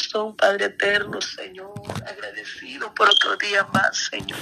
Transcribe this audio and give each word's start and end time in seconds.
corazón, 0.00 0.36
Padre 0.36 0.66
eterno, 0.66 1.20
Señor, 1.20 1.72
agradecido 2.06 2.92
por 2.94 3.08
otro 3.08 3.36
día 3.36 3.64
más, 3.72 4.08
Señor. 4.10 4.38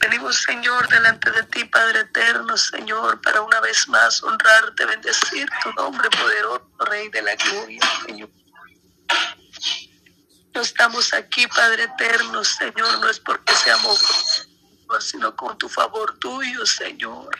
Venimos, 0.00 0.36
Señor, 0.36 0.88
delante 0.88 1.30
de 1.30 1.42
ti, 1.44 1.64
Padre 1.64 2.00
eterno, 2.00 2.56
Señor, 2.56 3.20
para 3.22 3.40
una 3.40 3.60
vez 3.60 3.88
más 3.88 4.22
honrarte, 4.22 4.84
bendecir 4.84 5.48
tu 5.62 5.72
nombre 5.72 6.08
poderoso, 6.10 6.70
Rey 6.90 7.08
de 7.08 7.22
la 7.22 7.34
gloria, 7.36 7.80
Señor. 8.06 8.30
No 10.54 10.60
estamos 10.60 11.12
aquí, 11.14 11.46
Padre 11.46 11.84
eterno, 11.84 12.44
Señor, 12.44 12.98
no 13.00 13.08
es 13.08 13.18
porque 13.20 13.54
seamos, 13.54 14.46
sino 15.00 15.34
con 15.34 15.56
tu 15.58 15.68
favor 15.68 16.18
tuyo, 16.18 16.66
Señor. 16.66 17.30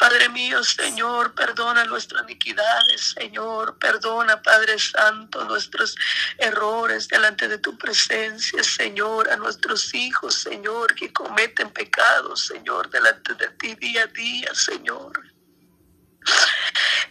Padre 0.00 0.30
mío, 0.30 0.64
Señor, 0.64 1.34
perdona 1.34 1.84
nuestras 1.84 2.22
iniquidades, 2.22 3.14
Señor. 3.18 3.76
Perdona, 3.78 4.40
Padre 4.40 4.78
Santo, 4.78 5.44
nuestros 5.44 5.94
errores 6.38 7.06
delante 7.06 7.46
de 7.48 7.58
tu 7.58 7.76
presencia, 7.76 8.64
Señor. 8.64 9.30
A 9.30 9.36
nuestros 9.36 9.94
hijos, 9.94 10.36
Señor, 10.36 10.94
que 10.94 11.12
cometen 11.12 11.70
pecados, 11.70 12.46
Señor, 12.46 12.88
delante 12.88 13.34
de 13.34 13.48
ti 13.50 13.74
día 13.74 14.04
a 14.04 14.06
día, 14.06 14.54
Señor. 14.54 15.22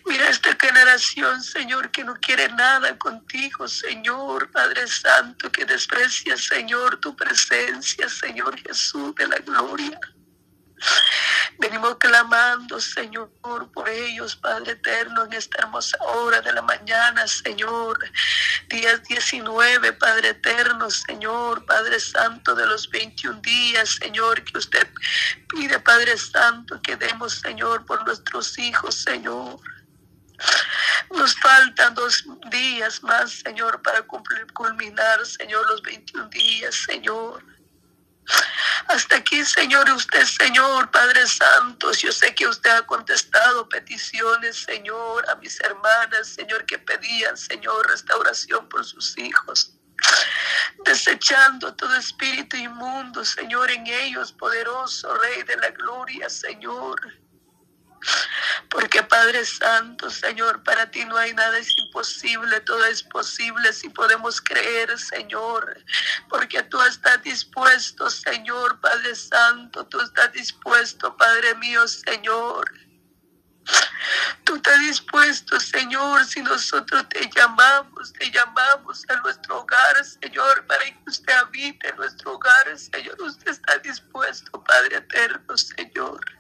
Mira 0.08 0.28
esta 0.28 0.58
generación, 0.60 1.44
Señor, 1.44 1.92
que 1.92 2.04
no 2.04 2.16
quiere 2.16 2.50
nada 2.50 2.98
contigo, 2.98 3.68
Señor, 3.68 4.50
Padre 4.50 4.88
Santo, 4.88 5.52
que 5.52 5.64
desprecia, 5.64 6.36
Señor, 6.36 7.00
tu 7.00 7.16
presencia, 7.16 8.10
Señor 8.10 8.60
Jesús 8.60 9.14
de 9.14 9.28
la 9.28 9.38
gloria. 9.38 10.00
Venimos 11.58 11.98
clamando, 11.98 12.80
Señor, 12.80 13.30
por 13.42 13.90
ellos, 13.90 14.36
Padre 14.38 14.74
eterno, 14.74 15.26
en 15.26 15.34
esta 15.34 15.60
hermosa 15.60 15.98
hora 16.00 16.42
de 16.42 16.54
la 16.54 16.62
mañana, 16.62 17.28
Señor. 17.28 18.00
Días 18.68 19.04
19, 19.04 19.94
Padre 19.94 20.30
eterno, 20.30 20.90
Señor, 20.90 21.66
Padre 21.66 22.00
Santo 22.00 22.56
de 22.56 22.66
los 22.66 22.90
21 22.90 23.42
días, 23.42 23.98
Señor, 24.02 24.44
que 24.44 24.58
usted 24.58 24.88
pide, 25.50 25.80
Padre 25.80 26.18
Santo, 26.18 26.82
que 26.82 26.96
demos, 26.96 27.34
Señor, 27.34 27.86
por 27.86 28.06
nuestros 28.06 28.58
hijos, 28.58 28.96
Señor. 28.96 29.60
Nos 31.12 31.36
faltan 31.36 31.94
dos 31.96 32.24
días 32.52 33.04
más, 33.04 33.32
Señor, 33.32 33.82
para 33.82 34.04
culminar, 34.04 35.26
Señor, 35.26 35.68
los 35.68 35.82
21 35.82 36.30
días, 36.30 36.76
Señor. 36.76 37.49
Hasta 38.88 39.18
aquí, 39.18 39.44
Señor, 39.46 39.90
usted, 39.92 40.26
Señor, 40.26 40.90
Padre 40.92 41.28
Santo, 41.28 41.92
yo 41.94 42.12
sé 42.12 42.34
que 42.34 42.48
usted 42.48 42.70
ha 42.72 42.86
contestado 42.86 43.68
peticiones, 43.70 44.64
Señor, 44.64 45.30
a 45.30 45.36
mis 45.36 45.60
hermanas, 45.62 46.28
Señor, 46.28 46.66
que 46.66 46.80
pedían, 46.80 47.38
Señor, 47.38 47.88
restauración 47.88 48.68
por 48.68 48.86
sus 48.86 49.18
hijos 49.18 49.76
desechando 50.86 51.74
todo 51.76 51.96
espíritu 51.96 52.56
inmundo, 52.56 53.24
Señor, 53.26 53.70
en 53.72 53.86
ellos, 53.88 54.32
poderoso 54.32 55.14
Rey 55.16 55.44
de 55.44 55.58
la 55.58 55.70
gloria, 55.72 56.30
Señor. 56.30 57.00
Porque 58.70 59.04
Padre 59.04 59.46
Santo, 59.46 60.10
Señor, 60.10 60.64
para 60.64 60.90
ti 60.92 61.04
no 61.06 61.18
hay 61.18 61.34
nada 61.34 61.58
es 61.58 61.70
imposible, 61.78 62.60
todo 62.62 62.86
es 62.86 63.04
posible 63.04 63.74
si 63.74 63.90
podemos 63.90 64.42
creer, 64.42 64.98
Señor. 64.98 65.84
Porque 66.30 66.64
tú 66.64 66.82
estás 66.82 67.22
dispuesto, 67.24 68.10
Señor, 68.10 68.80
Padre 68.80 69.16
Santo, 69.16 69.86
tú 69.88 70.00
estás 70.02 70.32
dispuesto, 70.34 71.16
Padre 71.18 71.56
mío, 71.56 71.88
Señor. 71.88 72.72
Tú 74.44 74.56
estás 74.56 74.80
dispuesto, 74.80 75.60
Señor, 75.60 76.26
si 76.26 76.42
nosotros 76.42 77.08
te 77.10 77.30
llamamos, 77.36 78.14
te 78.14 78.32
llamamos 78.32 79.06
a 79.10 79.16
nuestro 79.18 79.60
hogar, 79.60 80.04
Señor, 80.04 80.66
para 80.66 80.86
que 80.86 81.04
usted 81.06 81.34
habite 81.34 81.90
en 81.90 81.96
nuestro 81.98 82.34
hogar, 82.34 82.78
Señor. 82.78 83.22
Usted 83.22 83.52
está 83.52 83.78
dispuesto, 83.80 84.64
Padre 84.64 84.98
eterno, 84.98 85.56
Señor. 85.56 86.39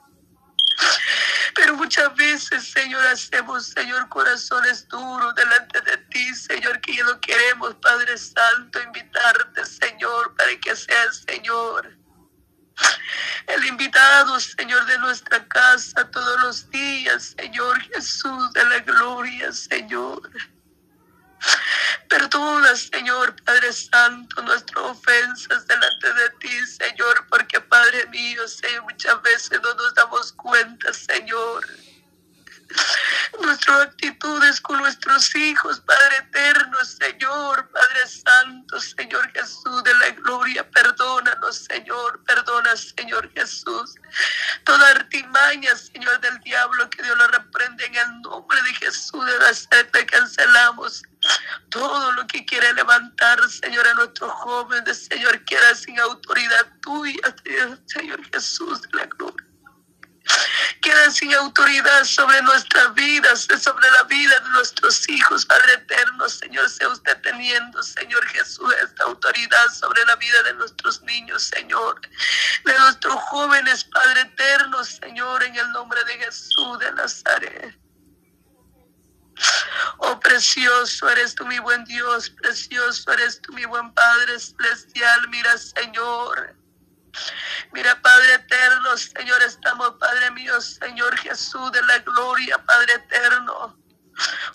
Pero 1.56 1.76
muchas 1.76 2.14
veces, 2.16 2.72
Señor, 2.72 3.06
hacemos, 3.08 3.68
Señor, 3.68 4.08
corazones 4.10 4.88
duros 4.88 5.36
delante 5.36 5.82
de 5.82 5.98
ti, 6.10 6.34
Señor, 6.36 6.80
que 6.82 6.96
ya 6.96 7.04
no 7.04 7.20
queremos, 7.20 7.76
Padre 7.76 8.18
Santo, 8.18 8.82
invitarte, 8.82 9.66
Señor, 9.66 10.36
para 10.36 10.56
que 10.60 10.76
seas, 10.76 11.24
Señor, 11.28 12.00
el 13.48 13.66
invitado, 13.66 14.40
Señor, 14.40 14.86
de 14.86 14.98
nuestra 15.00 15.46
casa 15.48 16.10
todos 16.12 16.42
los 16.42 16.70
días, 16.70 17.36
Señor 17.38 17.80
Jesús 17.82 18.54
de 18.54 18.64
la 18.66 18.80
gloria, 18.80 19.52
Señor. 19.52 20.30
Perdona, 22.10 22.76
Señor 22.76 23.36
Padre 23.44 23.72
Santo, 23.72 24.42
nuestras 24.42 24.84
ofensas 24.84 25.68
delante 25.68 26.12
de 26.14 26.30
ti, 26.40 26.66
Señor, 26.66 27.28
porque 27.30 27.62
Padre 27.62 28.08
mío, 28.08 28.48
Señor, 28.48 28.82
muchas 28.84 29.22
veces 29.22 29.60
no 29.62 29.74
nos 29.76 29.94
damos 29.94 30.34
cuenta, 30.34 30.92
Señor. 30.92 31.68
Nuestras 33.42 33.82
actitudes 33.88 34.62
con 34.62 34.80
nuestros 34.80 35.36
hijos, 35.36 35.80
Padre 35.82 36.18
eterno, 36.18 36.78
Señor, 36.84 37.70
Padre 37.72 38.08
Santo, 38.08 38.80
Señor 38.80 39.32
Jesús 39.32 39.84
de 39.84 39.94
la 39.96 40.10
gloria, 40.12 40.70
perdónanos, 40.70 41.66
Señor, 41.70 42.24
perdona, 42.26 42.76
Señor 42.76 43.32
Jesús. 43.34 43.96
Toda 44.66 44.90
artimaña, 44.90 45.76
Señor 45.76 46.20
del 46.22 46.40
diablo, 46.42 46.90
que 46.90 47.02
Dios 47.02 47.18
lo 47.18 47.28
reprende 47.28 47.86
en 47.86 47.96
el 47.96 48.22
nombre 48.22 48.62
de 48.62 48.74
Jesús 48.76 49.26
de 49.26 49.40
la 49.40 49.54
seta, 49.54 50.06
cancelamos 50.06 51.04
todo 51.70 52.12
lo 52.14 52.26
que 52.28 52.46
quiere 52.46 52.74
levantar, 52.74 53.40
Señor, 53.50 53.88
a 53.88 53.94
nuestros 53.96 54.32
jóvenes, 54.32 55.06
Señor, 55.06 55.44
queda 55.46 55.76
sin 55.76 56.00
autoridad 56.00 56.68
tuya, 56.82 57.36
Señor 57.86 58.24
Jesús 58.32 58.82
de 58.82 58.98
la 58.98 59.06
gloria. 59.06 59.29
Queda 60.90 61.12
sin 61.12 61.32
autoridad 61.36 62.04
sobre 62.04 62.42
nuestras 62.42 62.96
vidas, 62.96 63.48
sobre 63.62 63.88
la 63.92 64.04
vida 64.06 64.40
de 64.40 64.50
nuestros 64.50 65.08
hijos, 65.08 65.46
Padre 65.46 65.74
eterno, 65.74 66.28
Señor, 66.28 66.68
sea 66.68 66.90
usted 66.90 67.16
teniendo, 67.22 67.84
Señor 67.84 68.26
Jesús, 68.30 68.74
esta 68.84 69.04
autoridad 69.04 69.68
sobre 69.72 70.04
la 70.06 70.16
vida 70.16 70.42
de 70.42 70.54
nuestros 70.56 71.00
niños, 71.04 71.44
Señor, 71.44 72.02
de 72.66 72.80
nuestros 72.80 73.14
jóvenes, 73.26 73.84
Padre 73.84 74.22
eterno, 74.22 74.84
Señor, 74.84 75.44
en 75.44 75.58
el 75.58 75.72
nombre 75.74 76.04
de 76.06 76.14
Jesús 76.26 76.80
de 76.80 76.92
Nazaret. 76.94 77.78
Oh, 80.00 80.20
precioso 80.20 81.08
eres 81.08 81.36
tú, 81.36 81.46
mi 81.46 81.60
buen 81.60 81.86
Dios, 81.86 82.32
precioso 82.32 83.14
eres 83.14 83.40
tú, 83.42 83.54
mi 83.54 83.66
buen 83.66 83.94
Padre 83.94 84.40
celestial. 84.40 85.28
Mira, 85.30 85.56
Señor. 85.56 86.59
Mira, 87.72 88.02
Padre 88.02 88.34
eterno, 88.36 88.98
Señor, 88.98 89.42
estamos, 89.44 89.96
Padre 90.00 90.32
mío, 90.32 90.60
Señor 90.62 91.18
Jesús 91.18 91.72
de 91.72 91.82
la 91.84 92.00
gloria, 92.00 92.58
Padre 92.66 92.94
eterno 92.94 93.80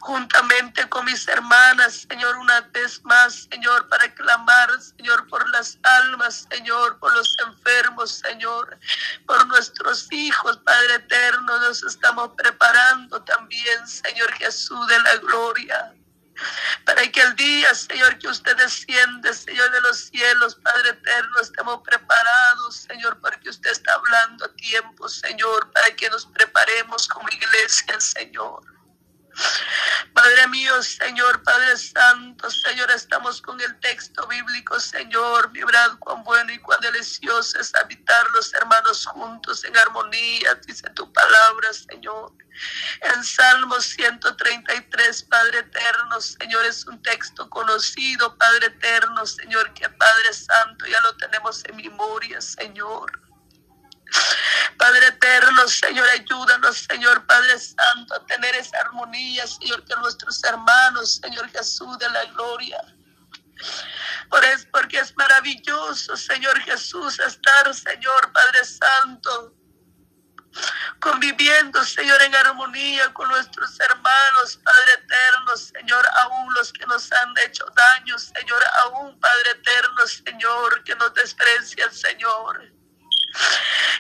juntamente 0.01 0.89
con 0.89 1.05
mis 1.05 1.27
hermanas, 1.29 2.07
Señor, 2.09 2.37
una 2.37 2.61
vez 2.73 3.03
más, 3.05 3.49
Señor, 3.51 3.89
para 3.89 4.13
clamar, 4.15 4.71
Señor, 4.97 5.27
por 5.29 5.49
las 5.51 5.79
almas, 5.83 6.47
Señor, 6.51 6.99
por 6.99 7.15
los 7.15 7.37
enfermos, 7.47 8.11
Señor, 8.11 8.79
por 9.27 9.47
nuestros 9.47 10.11
hijos, 10.13 10.59
Padre 10.59 10.97
eterno, 10.97 11.59
nos 11.61 11.83
estamos 11.83 12.31
preparando 12.37 13.23
también, 13.25 13.87
Señor 13.87 14.33
Jesús 14.35 14.87
de 14.87 14.99
la 15.01 15.17
gloria. 15.17 15.95
Para 16.85 17.11
que 17.11 17.21
el 17.21 17.35
día, 17.37 17.75
Señor, 17.75 18.19
que 18.19 18.29
usted 18.29 18.57
desciende, 18.57 19.33
Señor 19.33 19.71
de 19.71 19.81
los 19.83 19.99
cielos, 19.99 20.57
Padre 20.57 20.91
eterno, 20.91 21.41
estemos 21.41 21.81
preparados, 21.83 22.77
Señor, 22.77 23.21
porque 23.21 23.51
usted 23.51 23.71
está 23.71 23.93
hablando 23.95 24.45
a 24.45 24.53
tiempo, 24.55 25.09
Señor, 25.09 25.71
para 25.73 25.95
que 25.95 26.11
nos 26.11 26.27
preparemos 26.27 27.09
como 27.09 27.29
iglesia, 27.29 28.01
Señor. 28.01 28.74
Padre 30.13 30.47
mío, 30.49 30.83
Señor, 30.83 31.43
Padre 31.43 31.77
Santo, 31.77 32.51
Señor, 32.51 32.91
estamos 32.93 33.43
con 33.43 33.61
el 33.61 33.79
texto 33.81 34.27
bíblico, 34.29 34.79
Señor, 34.79 35.51
vibrad 35.51 35.99
cuán 35.99 36.23
bueno 36.23 36.53
y 36.53 36.59
cuán 36.61 36.81
delicioso 36.81 37.59
es 37.59 37.75
habitar 37.75 38.31
los 38.31 38.53
hermanos 38.55 39.07
juntos 39.07 39.65
en 39.65 39.77
armonía, 39.77 40.55
dice 40.67 40.89
tu 40.91 41.13
palabra, 41.13 41.73
Señor. 41.73 42.33
En 43.01 43.25
Salmo 43.25 43.81
133, 43.81 45.25
Padre 45.25 45.59
eterno, 45.59 46.21
Señor, 46.21 46.65
es 46.65 46.87
un 46.87 47.03
texto 47.03 47.51
conocido, 47.51 48.37
Padre 48.39 48.67
eterno, 48.69 49.27
Señor, 49.27 49.75
que 49.75 49.89
Padre 49.89 50.33
Santo 50.33 50.87
ya 50.87 51.01
lo 51.01 51.17
tenemos 51.17 51.65
en 51.65 51.77
memoria, 51.77 52.41
Señor. 52.41 53.24
Eterno, 55.25 55.67
Señor, 55.69 56.07
ayúdanos, 56.11 56.87
Señor 56.87 57.27
Padre 57.27 57.59
Santo, 57.59 58.15
a 58.15 58.27
tener 58.27 58.55
esa 58.57 58.79
armonía, 58.81 59.47
Señor, 59.47 59.83
que 59.87 59.97
nuestros 59.97 60.45
hermanos, 60.45 61.19
Señor 61.23 61.49
Jesús 61.49 61.99
de 61.99 62.11
la 62.11 62.27
gloria. 62.27 62.79
Por 64.29 64.45
eso, 64.45 64.67
porque 64.71 64.99
es 64.99 65.17
maravilloso, 65.17 66.15
Señor 66.15 66.61
Jesús, 66.61 67.19
estar, 67.21 67.75
Señor 67.75 68.33
Padre 68.33 68.65
Santo, 68.67 69.55
conviviendo, 71.01 71.83
Señor, 71.85 72.21
en 72.21 72.35
armonía 72.35 73.15
con 73.15 73.27
nuestros 73.29 73.81
hermanos, 73.81 74.61
Padre 74.63 74.93
eterno, 75.05 75.57
Señor, 75.57 76.07
aún 76.23 76.53
los 76.53 76.71
que 76.71 76.85
nos 76.85 77.11
han 77.11 77.33
hecho 77.47 77.65
daño, 77.75 78.19
Señor, 78.19 78.63
aún, 78.83 79.19
Padre 79.19 79.53
eterno, 79.53 80.07
Señor, 80.07 80.85
que 80.85 80.95
nos 80.97 81.15
desprecian, 81.15 81.91
Señor. 81.95 82.84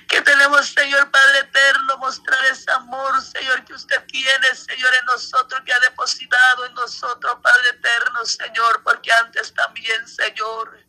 Que 0.08 0.20
tenemos, 0.22 0.66
Señor 0.68 1.10
Padre 1.10 1.38
eterno, 1.40 1.98
mostrar 1.98 2.44
ese 2.46 2.70
amor, 2.72 3.20
Señor, 3.22 3.64
que 3.64 3.74
usted 3.74 4.04
tiene, 4.06 4.54
Señor, 4.54 4.92
en 5.00 5.06
nosotros, 5.06 5.60
que 5.64 5.72
ha 5.72 5.80
depositado 5.80 6.66
en 6.66 6.74
nosotros, 6.74 7.36
Padre 7.42 7.70
eterno, 7.70 8.24
Señor, 8.24 8.82
porque 8.84 9.12
antes 9.12 9.52
también, 9.54 10.06
Señor. 10.06 10.84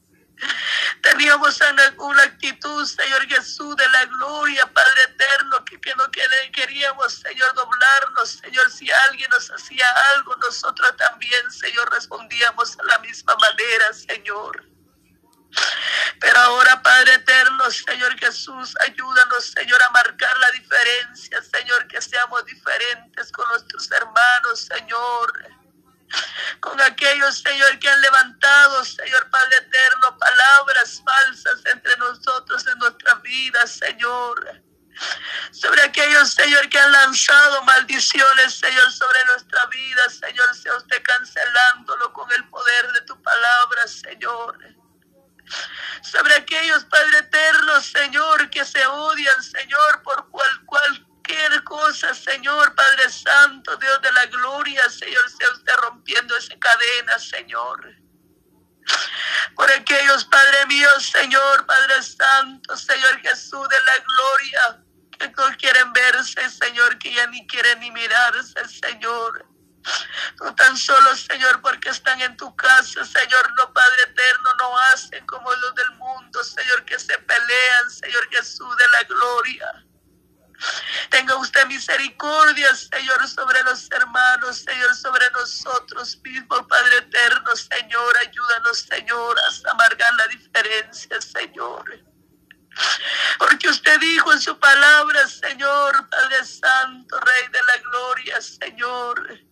Teníamos 1.01 1.59
una 1.97 2.23
actitud, 2.23 2.85
Señor 2.85 3.25
Jesús, 3.27 3.75
de 3.77 3.87
la 3.89 4.05
gloria, 4.05 4.65
Padre 4.73 5.03
eterno, 5.07 5.63
que, 5.63 5.79
que 5.79 5.95
no 5.95 6.09
queríamos, 6.51 7.13
Señor, 7.13 7.53
doblarnos, 7.53 8.29
Señor, 8.29 8.69
si 8.71 8.91
alguien 8.91 9.29
nos 9.29 9.49
hacía 9.49 9.87
algo, 10.13 10.35
nosotros 10.37 10.95
también, 10.97 11.51
Señor, 11.51 11.89
respondíamos 11.91 12.77
a 12.79 12.83
la 12.83 12.99
misma 12.99 13.35
manera, 13.35 13.93
Señor. 13.93 14.65
Pero 16.19 16.39
ahora, 16.39 16.81
Padre 16.81 17.13
eterno, 17.15 17.69
Señor 17.95 18.19
Jesús, 18.19 18.75
ayúdanos, 18.81 19.45
Señor, 19.57 19.81
a 19.81 19.89
marcar 19.91 20.37
la 20.39 20.51
diferencia, 20.51 21.41
Señor, 21.41 21.87
que 21.87 22.01
seamos 22.01 22.45
diferentes 22.45 23.31
con 23.31 23.47
nuestros 23.47 23.89
hermanos, 23.89 24.67
Señor 24.67 25.55
con 26.59 26.79
aquellos, 26.81 27.39
Señor, 27.39 27.79
que 27.79 27.89
han 27.89 28.01
levantado, 28.01 28.83
Señor 28.83 29.29
Padre 29.29 29.57
eterno, 29.59 30.17
palabras 30.17 31.01
falsas 31.05 31.61
entre 31.71 31.95
nosotros 31.97 32.67
en 32.67 32.77
nuestra 32.79 33.15
vida, 33.15 33.65
Señor. 33.65 34.61
Sobre 35.51 35.81
aquellos, 35.83 36.33
Señor, 36.33 36.67
que 36.69 36.79
han 36.79 36.91
lanzado 36.91 37.63
maldiciones, 37.63 38.55
Señor, 38.59 38.91
sobre 38.91 39.25
nuestra 39.25 39.65
vida, 39.67 40.09
Señor, 40.09 40.55
sea 40.55 40.75
usted 40.75 41.01
cancelándolo 41.01 42.11
con 42.11 42.29
el 42.31 42.47
poder 42.49 42.91
de 42.91 43.01
tu 43.01 43.21
palabra, 43.21 43.87
Señor. 43.87 44.75
Sobre 46.01 46.35
aquellos, 46.35 46.85
Padre 46.85 47.19
eterno, 47.19 47.81
Señor, 47.81 48.49
que 48.49 48.63
se 48.63 48.85
odian, 48.85 49.43
Señor, 49.43 50.01
por 50.03 50.29
cual, 50.29 50.65
cual 50.65 51.05
Señor 51.95 52.75
Padre 52.75 53.09
Santo, 53.09 53.77
Dios 53.77 54.01
de 54.01 54.11
la 54.11 54.25
gloria, 54.25 54.89
Señor, 54.89 55.29
sea 55.29 55.49
usted 55.53 55.73
rompiendo 55.81 56.35
esa 56.35 56.53
cadena, 56.59 57.17
Señor. 57.17 57.95
Por 59.55 59.71
aquellos, 59.71 60.25
Padre 60.25 60.65
mío, 60.67 60.89
Señor, 60.99 61.65
Padre 61.65 62.03
Santo, 62.03 62.75
Señor 62.75 63.19
Jesús 63.21 63.67
de 63.69 63.77
la 63.79 64.03
gloria, 64.03 64.83
que 65.17 65.29
no 65.29 65.57
quieren 65.57 65.93
verse, 65.93 66.49
Señor, 66.49 66.97
que 66.99 67.13
ya 67.13 67.27
ni 67.27 67.47
quieren 67.47 67.79
ni 67.79 67.91
mirarse, 67.91 68.67
Señor. 68.67 69.45
No 70.41 70.53
tan 70.55 70.75
solo, 70.75 71.15
Señor, 71.15 71.61
porque 71.61 71.89
están 71.89 72.19
en 72.19 72.35
tu 72.35 72.53
casa, 72.55 73.05
Señor, 73.05 73.53
no, 73.55 73.71
Padre 73.71 74.03
eterno, 74.03 74.49
no 74.57 74.77
hacen 74.93 75.25
como 75.27 75.49
los 75.53 75.75
del 75.75 75.91
mundo, 75.91 76.43
Señor, 76.43 76.83
que 76.85 76.99
se 76.99 77.17
pelean, 77.19 77.89
Señor 77.89 78.27
Jesús 78.31 78.75
de 78.75 78.87
la 78.89 79.03
gloria. 79.03 79.85
Tenga 81.09 81.35
usted 81.35 81.65
misericordia, 81.67 82.73
Señor, 82.75 83.27
sobre 83.27 83.61
los 83.63 83.89
hermanos, 83.91 84.57
Señor, 84.57 84.95
sobre 84.95 85.29
nosotros 85.31 86.19
mismos, 86.23 86.65
Padre 86.67 86.97
eterno, 86.97 87.55
Señor. 87.55 88.17
Ayúdanos, 88.17 88.79
Señor, 88.79 89.37
a 89.39 89.71
amargar 89.71 90.13
la 90.15 90.27
diferencia, 90.27 91.21
Señor. 91.21 91.83
Porque 93.37 93.69
usted 93.69 93.99
dijo 93.99 94.33
en 94.33 94.41
su 94.41 94.57
palabra, 94.59 95.27
Señor, 95.27 96.09
Padre 96.09 96.43
Santo, 96.43 97.19
Rey 97.19 97.47
de 97.49 97.59
la 97.67 97.77
Gloria, 97.89 98.41
Señor 98.41 99.45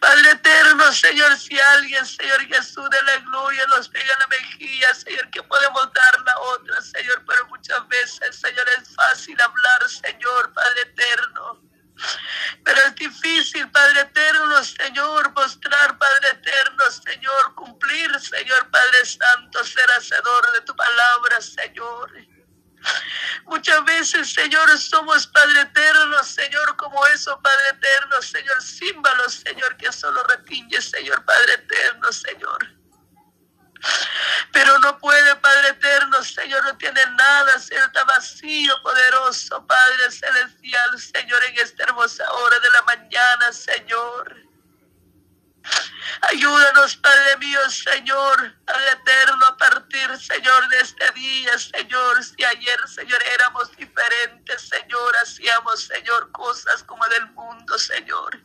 Padre 0.00 0.30
eterno, 0.32 0.92
Señor, 0.92 1.36
si 1.36 1.58
alguien, 1.58 2.04
Señor 2.04 2.40
Jesús 2.46 2.88
de 2.90 3.02
la 3.02 3.16
gloria, 3.18 3.66
nos 3.68 3.88
pega 3.88 4.12
la 4.18 4.26
mejilla, 4.26 4.94
Señor, 4.94 5.30
que 5.30 5.42
podemos 5.42 5.92
dar 5.92 6.20
la 6.24 6.38
otra, 6.40 6.82
Señor, 6.82 7.24
pero 7.26 7.46
muchas 7.46 7.86
veces, 7.88 8.36
Señor, 8.36 8.63
fácil 9.24 9.40
hablar, 9.40 9.88
Señor, 9.88 10.52
Padre 10.52 10.82
eterno. 10.82 11.62
Pero 12.64 12.80
es 12.86 12.94
difícil, 12.96 13.70
Padre 13.70 14.00
eterno, 14.00 14.62
Señor, 14.64 15.32
mostrar, 15.32 15.96
Padre 15.96 16.28
eterno, 16.30 16.84
Señor, 16.90 17.54
cumplir, 17.54 18.20
Señor, 18.20 18.70
Padre 18.70 19.04
Santo, 19.04 19.64
ser 19.64 19.88
hacedor 19.96 20.52
de 20.52 20.60
tu 20.62 20.74
palabra, 20.74 21.40
Señor. 21.40 22.10
Muchas 23.44 23.84
veces, 23.84 24.34
Señor, 24.34 24.78
somos 24.78 25.26
Padre 25.28 25.62
eterno, 25.62 26.22
Señor, 26.24 26.76
como 26.76 27.06
eso, 27.06 27.40
Padre 27.40 27.68
eterno, 27.70 28.20
Señor, 28.20 28.62
símbolos, 28.62 29.34
Señor, 29.34 29.76
que 29.76 29.90
solo 29.92 30.22
retiñe, 30.24 30.82
Señor, 30.82 31.24
Padre 31.24 31.54
eterno, 31.54 32.12
Señor. 32.12 32.84
Pero 34.52 34.78
no 34.78 34.98
puede, 34.98 35.36
Padre 35.36 35.68
eterno, 35.70 36.22
Señor, 36.22 36.64
no 36.64 36.76
tiene 36.78 37.04
nada, 37.16 37.58
Señor, 37.58 37.84
está 37.86 38.04
vacío, 38.04 38.74
poderoso, 38.82 39.66
Padre 39.66 40.10
celestial, 40.10 40.98
Señor, 40.98 41.44
en 41.44 41.58
esta 41.58 41.82
hermosa 41.84 42.30
hora 42.32 42.58
de 42.60 42.70
la 42.70 42.82
mañana, 42.82 43.52
Señor. 43.52 44.36
Padre 46.92 47.38
mío, 47.38 47.70
Señor, 47.70 48.54
al 48.66 48.88
eterno 48.88 49.46
a 49.46 49.56
partir, 49.56 50.18
Señor, 50.18 50.68
de 50.68 50.80
este 50.80 51.10
día, 51.12 51.58
Señor. 51.58 52.22
Si 52.22 52.44
ayer, 52.44 52.78
Señor, 52.86 53.18
éramos 53.22 53.74
diferentes, 53.74 54.68
Señor, 54.68 55.16
hacíamos, 55.22 55.82
Señor, 55.84 56.30
cosas 56.32 56.82
como 56.82 57.02
del 57.06 57.26
mundo, 57.28 57.78
Señor. 57.78 58.38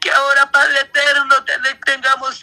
Que 0.00 0.12
ahora, 0.12 0.48
Padre 0.52 0.80
eterno, 0.80 1.44
tengamos, 1.84 2.40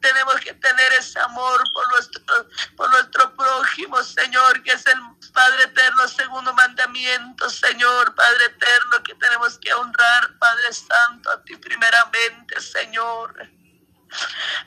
tenemos 0.00 0.34
que 0.40 0.54
tener 0.54 0.92
ese 0.94 1.20
amor 1.20 1.62
por 1.72 1.88
nuestro, 1.92 2.48
por 2.76 2.90
nuestro 2.90 3.32
prójimo, 3.36 4.02
Señor, 4.02 4.60
que 4.64 4.72
es 4.72 4.84
el 4.86 4.98
Padre 5.32 5.64
eterno, 5.64 6.08
segundo 6.08 6.52
mandamiento, 6.52 7.48
Señor, 7.48 8.12
Padre 8.16 8.46
eterno, 8.46 9.02
que 9.04 9.14
tenemos 9.14 9.56
que 9.58 9.72
honrar, 9.72 10.36
Padre 10.38 10.72
Santo, 10.72 11.30
a 11.30 11.44
ti 11.44 11.56
primeramente, 11.56 12.60
Señor 12.60 13.63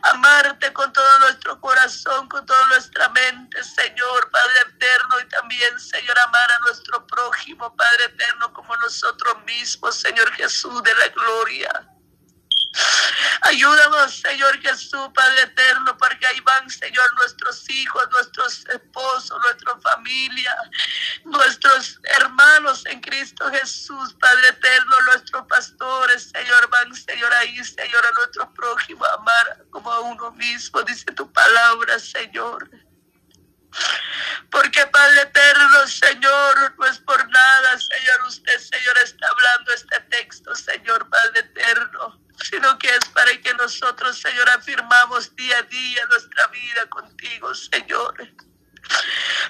amarte 0.03 0.71
con 0.73 0.91
todo 0.93 1.19
nuestro 1.19 1.59
corazón, 1.59 2.27
con 2.29 2.45
toda 2.45 2.65
nuestra 2.67 3.09
mente, 3.09 3.63
Señor, 3.63 4.29
Padre 4.31 4.55
eterno, 4.75 5.19
y 5.19 5.29
también, 5.29 5.79
Señor, 5.79 6.17
amar 6.19 6.51
a 6.51 6.59
nuestro 6.59 7.05
prójimo, 7.07 7.75
Padre 7.75 8.05
eterno, 8.05 8.53
como 8.53 8.75
nosotros 8.77 9.43
mismos, 9.45 9.95
Señor 9.95 10.31
Jesús 10.33 10.83
de 10.83 10.93
la 10.95 11.07
gloria. 11.09 11.96
Ayúdanos, 13.41 14.19
Señor 14.19 14.59
Jesús, 14.61 15.09
Padre 15.13 15.43
eterno, 15.43 15.97
porque 15.97 16.25
ahí 16.27 16.39
van, 16.41 16.69
Señor, 16.69 17.13
nuestros 17.15 17.69
hijos, 17.69 18.09
nuestros 18.11 18.65
esposos, 18.67 19.39
nuestra 19.41 19.79
familia, 19.79 20.55
nuestros 21.23 21.99
hermanos 22.03 22.85
en 22.87 22.99
Cristo 23.01 23.49
Jesús, 23.51 24.15
Padre 24.19 24.49
eterno, 24.49 24.91
nuestros 25.05 25.45
pastores, 25.47 26.29
Señor, 26.31 26.69
van, 26.69 26.93
Señor, 26.93 27.33
ahí, 27.33 27.63
Señor, 27.63 28.05
a 28.05 28.11
nuestro 28.11 28.53
prójimo, 28.53 29.05
amar 29.05 29.65
como 29.69 29.91
a 29.91 29.99
uno 30.01 30.31
mismo, 30.31 30.81
dice 30.83 31.05
tu 31.13 31.31
palabra, 31.31 31.99
Señor. 31.99 32.69
Porque 34.49 34.85
Padre 34.87 35.21
eterno, 35.21 35.87
Señor, 35.87 36.75
no 36.77 36.85
es 36.85 36.97
por 36.99 37.29
nada, 37.29 37.79
Señor, 37.79 38.23
usted, 38.27 38.59
Señor, 38.59 38.97
está 39.03 39.27
hablando 39.27 39.73
este 39.73 39.99
texto, 40.09 40.55
Señor, 40.55 41.09
Padre 41.09 41.39
eterno 41.41 42.27
sino 42.43 42.77
que 42.77 42.87
es 42.87 43.05
para 43.13 43.35
que 43.41 43.53
nosotros, 43.55 44.17
Señor, 44.19 44.49
afirmamos 44.49 45.35
día 45.35 45.57
a 45.57 45.63
día 45.63 46.05
nuestra 46.05 46.47
vida 46.47 46.85
contigo, 46.87 47.53
Señor. 47.53 48.15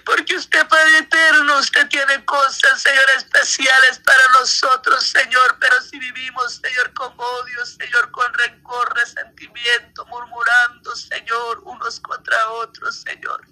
Porque 0.06 0.36
usted, 0.36 0.68
Padre 0.68 1.00
eterno, 1.00 1.58
usted 1.58 1.88
tiene 1.90 2.24
cosas, 2.26 2.82
Señor, 2.82 3.06
especiales 3.18 4.00
para 4.00 4.28
nosotros, 4.40 5.06
Señor. 5.06 5.58
Pero 5.60 5.82
si 5.82 6.00
vivimos, 6.00 6.56
Señor, 6.56 6.94
con 6.94 7.14
odio, 7.18 7.66
Señor, 7.66 8.10
con 8.12 8.34
rencor, 8.34 8.96
resentimiento, 8.96 10.06
murmurando, 10.06 10.96
Señor, 10.96 11.60
unos 11.66 12.00
contra 12.00 12.50
otros, 12.52 13.02
Señor. 13.02 13.46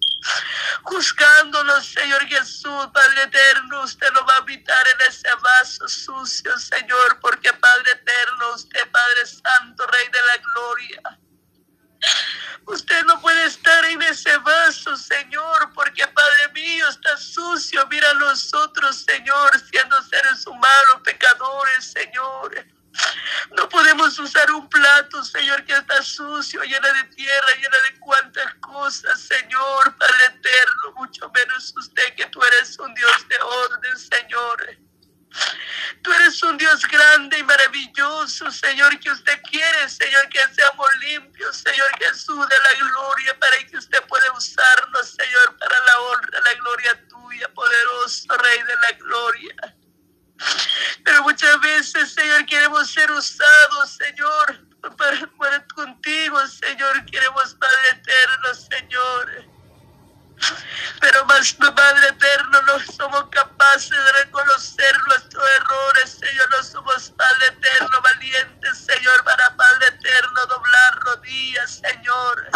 Juzgándonos, 0.84 1.86
Señor 1.86 2.25
Jesús, 2.27 2.88
Padre 2.94 3.24
eterno, 3.24 3.84
usted 3.84 4.12
lo 4.13 4.25
va 4.25 4.36
a 4.36 4.38
habitar 4.38 4.88
en 4.88 5.12
ese 5.12 5.29
vaso 5.36 5.88
sucio, 5.88 6.58
Señor. 6.58 7.20
Porque, 7.20 7.51
Padre 7.53 7.91
eterno, 7.91 8.55
usted, 8.55 8.89
Padre 8.91 9.25
Santo, 9.25 9.86
Rey 9.88 10.08
de 10.10 10.22
la 10.22 10.38
Gloria. 10.38 11.20
Usted 12.67 13.03
no 13.05 13.22
puede 13.22 13.46
estar 13.46 13.86
en 13.86 14.01
ese 14.01 14.36
vaso, 14.39 14.98
Señor, 14.98 15.72
porque 15.74 16.08
Padre 16.08 16.50
mío 16.53 16.88
está 16.89 17.15
sucio. 17.17 17.86
Mira 17.88 18.10
a 18.10 18.15
nosotros, 18.15 19.05
Señor, 19.08 19.60
siendo 19.70 20.01
seres 20.03 20.46
humanos, 20.48 21.01
pecadores, 21.03 21.91
Señor. 21.91 22.65
No 23.55 23.70
podemos 23.70 24.17
usar 24.20 24.50
zapato, 24.96 25.24
Señor, 25.24 25.63
que 25.65 25.74
está 25.74 26.01
sucio, 26.01 26.63
llena 26.63 26.91
de 26.94 27.03
tierra, 27.15 27.48
llena 27.55 27.77
de 27.89 28.00
cuantas 28.00 28.53
cosas, 28.55 29.20
Señor, 29.20 29.98
Padre 29.98 30.25
eterno, 30.27 30.94
mucho 30.96 31.29
menos 31.32 31.74
usted, 31.77 32.15
que 32.15 32.25
tú 32.27 32.41
eres 32.44 32.77
un 32.79 32.94
Dios 32.94 33.27
de 33.27 33.38
orden, 33.41 33.98
Señor. 33.98 34.77
Tú 36.01 36.13
eres 36.13 36.41
un 36.44 36.58
Dios 36.58 36.88
grande 36.88 37.39
y 37.39 37.44
maravilloso, 37.44 38.50
Señor, 38.51 38.98
que 39.00 39.12
usted 39.12 39.41
quiere, 39.50 39.89
Señor, 39.89 40.29
que 40.29 40.39
seamos 40.53 40.88
limpios, 41.01 41.58
Señor 41.58 41.88
Jesús 42.00 42.48
de 42.48 42.55
la 42.55 42.88
gloria, 42.88 43.39
para 43.39 43.58
que 43.65 43.77
usted 43.77 44.01
pueda 44.03 44.31
usarnos, 44.34 45.10
Señor, 45.10 45.58
para 45.58 45.77
la 45.77 46.00
honra, 46.01 46.39
la 46.41 46.53
gloria 46.53 47.08
tuya, 47.10 47.53
poderoso 47.53 48.38
Rey 48.38 48.60
de 48.63 48.75
la 48.75 48.91
gloria. 48.98 49.75
Pero 51.03 51.24
muchas 51.24 51.60
veces, 51.62 52.13
Señor, 52.13 52.46
queremos 52.46 52.89
ser 52.91 53.10
usados, 53.12 53.91
Señor, 53.98 54.65
para, 54.98 55.27
para 55.38 55.68
contigo, 55.68 56.46
Señor, 56.48 57.05
queremos, 57.05 57.55
Padre 57.55 57.89
eterno, 57.91 58.53
Señor. 58.53 59.55
Pero 61.00 61.25
más, 61.25 61.53
Padre 61.53 62.08
eterno, 62.10 62.62
no 62.63 62.79
somos 62.79 63.25
capaces 63.29 63.89
de 63.89 64.12
reconocer 64.24 64.98
nuestros 65.08 65.44
errores, 65.60 66.18
Señor. 66.20 66.50
No 66.51 66.63
somos, 66.63 67.10
Padre 67.12 67.48
eterno, 67.48 68.01
valientes, 68.01 68.77
Señor, 68.77 69.24
para 69.24 69.55
Padre 69.55 69.88
eterno 69.88 70.46
doblar 70.48 71.00
rodillas, 71.01 71.81
Señor. 71.81 72.50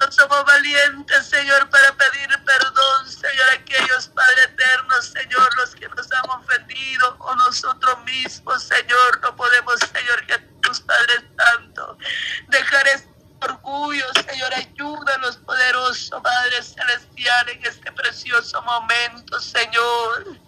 No 0.00 0.12
somos 0.12 0.44
valientes, 0.44 1.26
Señor, 1.26 1.68
para 1.70 1.92
pedir 1.96 2.28
perdón, 2.44 3.08
Señor, 3.08 3.48
a 3.50 3.54
aquellos, 3.54 4.08
Padre 4.08 4.42
eterno, 4.44 5.02
Señor, 5.02 5.56
los 5.56 5.74
que 5.74 5.88
nos 5.88 6.12
han 6.12 6.30
ofendido 6.30 7.16
o 7.18 7.34
nosotros 7.36 7.98
mismos, 8.04 8.62
Señor. 8.62 9.20
No 9.22 9.34
podemos, 9.34 9.80
Señor, 9.92 10.26
que 10.26 10.38
tus 10.62 10.80
Padre 10.80 11.28
Santo, 11.36 11.98
dejar 12.48 12.86
este 12.88 13.18
orgullo, 13.40 14.04
Señor, 14.28 14.52
ayúdanos, 14.54 15.36
poderoso 15.38 16.22
Padre 16.22 16.62
En 17.50 17.64
este 17.64 17.90
precioso 17.92 18.60
momento, 18.60 19.40
Señor. 19.40 20.38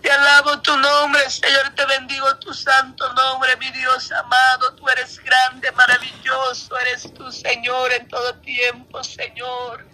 Te 0.00 0.10
alabo 0.10 0.62
tu 0.62 0.74
nombre, 0.74 1.28
Señor, 1.28 1.74
te 1.74 1.84
bendigo 1.84 2.34
tu 2.38 2.54
santo 2.54 3.12
nombre, 3.12 3.54
mi 3.58 3.70
Dios 3.72 4.10
amado. 4.12 4.74
Tú 4.74 4.88
eres 4.88 5.18
grande, 5.18 5.70
maravilloso, 5.72 6.78
eres 6.78 7.12
tu 7.12 7.30
Señor, 7.30 7.92
en 7.92 8.08
todo 8.08 8.34
tiempo, 8.36 9.04
Señor. 9.04 9.86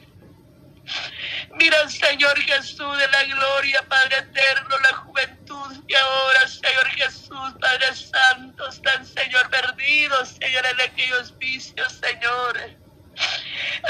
Mira, 1.55 1.89
Señor 1.89 2.39
Jesús 2.39 2.99
de 2.99 3.09
la 3.09 3.25
gloria, 3.25 3.85
Padre 3.89 4.19
eterno, 4.19 4.79
la 4.79 4.97
juventud 4.99 5.85
que 5.89 5.97
ahora, 5.97 6.47
Señor 6.47 6.87
Jesús, 6.91 7.55
Padre 7.61 7.97
Santo, 7.97 8.69
están, 8.69 9.05
Señor, 9.05 9.51
perdidos, 9.51 10.29
Señor, 10.41 10.65
en 10.65 10.81
aquellos 10.81 11.37
vicios, 11.39 11.93
Señor. 11.95 12.88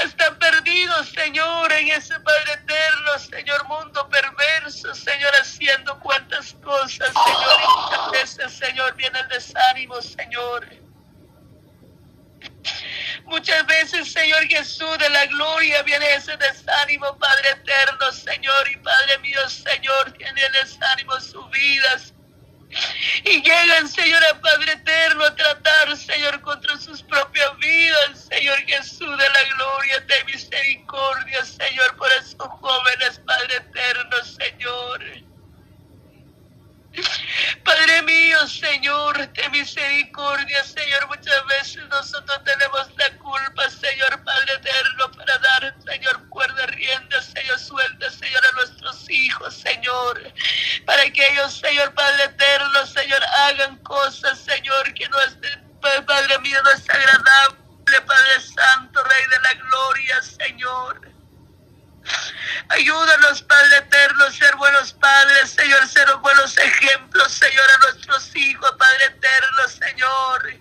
Están 0.03 0.37
perdidos, 0.39 1.09
Señor, 1.09 1.71
en 1.73 1.89
ese 1.89 2.19
Padre 2.19 2.53
eterno, 2.53 3.19
Señor, 3.19 3.67
mundo 3.67 4.07
perverso, 4.09 4.93
Señor, 4.93 5.31
haciendo 5.41 5.99
cuantas 5.99 6.53
cosas, 6.63 7.07
Señor, 7.07 7.57
y 7.61 7.81
muchas 7.81 8.11
veces, 8.11 8.53
Señor, 8.53 8.95
viene 8.95 9.19
el 9.19 9.27
desánimo, 9.27 10.01
Señor. 10.01 10.67
Muchas 13.25 13.65
veces, 13.67 14.11
Señor 14.11 14.43
Jesús, 14.47 14.97
de 14.97 15.09
la 15.09 15.25
gloria 15.27 15.83
viene 15.83 16.15
ese 16.15 16.35
desánimo, 16.37 17.17
Padre 17.17 17.51
eterno, 17.51 18.11
Señor, 18.11 18.69
y 18.71 18.77
Padre 18.77 19.17
mío, 19.19 19.49
Señor, 19.49 20.11
tiene 20.13 20.49
desánimo 20.61 21.19
su 21.19 21.43
vida. 21.49 21.99
Y 23.23 23.41
llegan, 23.41 23.87
Señor, 23.87 24.23
a 24.25 24.39
Padre 24.41 24.73
eterno, 24.73 25.25
a 25.25 25.35
tratar, 25.35 25.97
Señor, 25.97 26.41
contra 26.41 26.77
sus 26.77 27.01
propias 27.03 27.57
vidas, 27.57 28.27
Señor 28.29 28.57
Jesús, 28.59 29.17
de 29.17 29.29
la 29.29 29.43
gloria, 29.55 29.99
de 30.01 30.23
misericordia, 30.25 31.45
Señor, 31.45 31.95
por 31.97 32.11
esos 32.11 32.35
jóvenes, 32.37 33.21
Padre 33.25 33.55
eterno, 33.55 34.17
Señor. 34.23 35.28
Padre 37.63 38.01
mío, 38.03 38.47
Señor, 38.47 39.31
de 39.33 39.49
misericordia, 39.49 40.63
Señor, 40.63 41.07
muchas 41.07 41.45
veces 41.47 41.87
nosotros 41.89 42.43
tenemos 42.43 42.87
la 42.97 43.17
culpa, 43.17 43.69
Señor 43.69 44.23
Padre 44.23 44.53
eterno, 44.53 45.11
para 45.11 45.37
dar, 45.39 45.75
Señor, 45.85 46.29
cuerda 46.29 46.65
rienda, 46.67 47.21
Señor, 47.21 47.59
suelta, 47.59 48.09
Señor, 48.09 48.41
a 48.45 48.51
nuestros 48.53 49.09
hijos, 49.09 49.53
Señor, 49.55 50.33
para 50.85 51.09
que 51.11 51.27
ellos, 51.31 51.59
Señor 51.59 51.93
Padre 51.93 52.23
eterno, 52.25 52.85
Señor, 52.85 53.23
hagan 53.45 53.77
cosas, 53.77 54.39
Señor, 54.39 54.93
que 54.93 55.07
no 55.09 55.19
es, 55.21 55.37
Padre 55.81 56.39
mío, 56.39 56.57
no 56.63 56.71
es 56.71 56.89
agradable, 56.89 58.01
Padre 58.05 58.41
Santo, 58.41 59.03
Rey 59.03 59.23
de 59.29 59.39
la 59.41 59.53
gloria, 59.65 60.21
Señor. 60.21 61.09
Ayúdanos, 62.79 63.41
Padre 63.41 63.75
eterno, 63.79 64.31
ser 64.31 64.55
buenos 64.55 64.93
padres, 64.93 65.49
Señor, 65.49 65.85
ser 65.85 66.07
buenos 66.21 66.57
ejemplos, 66.57 67.29
Señor, 67.29 67.65
a 67.75 67.91
nuestros 67.91 68.33
hijos, 68.37 68.73
Padre 68.79 69.03
eterno, 69.03 69.67
Señor. 69.67 70.53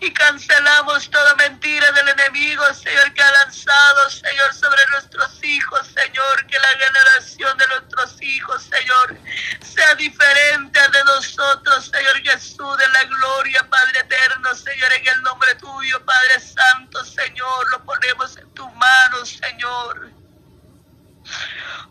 Y 0.00 0.12
cancelamos 0.12 1.08
toda 1.08 1.36
mentira 1.36 1.92
del 1.92 2.08
enemigo, 2.08 2.64
Señor, 2.74 3.14
que 3.14 3.22
ha 3.22 3.30
lanzado, 3.44 4.10
Señor, 4.10 4.52
sobre 4.52 4.82
nuestros 4.90 5.44
hijos, 5.44 5.86
Señor, 5.86 6.44
que 6.48 6.58
la 6.58 6.70
generación 6.70 7.56
de 7.56 7.66
nuestros 7.68 8.20
hijos, 8.20 8.64
Señor, 8.64 9.16
sea 9.62 9.94
diferente 9.94 10.80
de 10.90 11.04
nosotros, 11.04 11.84
Señor 11.84 12.20
Jesús, 12.20 12.78
de 12.78 12.88
la 12.88 13.04
gloria, 13.04 13.64
Padre 13.70 14.00
eterno, 14.00 14.52
Señor, 14.56 14.92
en 14.92 15.06
el 15.06 15.22
nombre 15.22 15.54
tuyo, 15.54 16.04
Padre 16.04 16.40
Santo, 16.40 17.04
Señor, 17.04 17.70
lo 17.70 17.84
ponemos 17.84 18.36
en 18.36 18.52
tus 18.54 18.72
manos, 18.74 19.38
Señor. 19.40 20.17